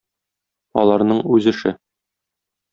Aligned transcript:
Аларның 0.85 1.21
үз 1.37 1.51
эше. 1.53 1.77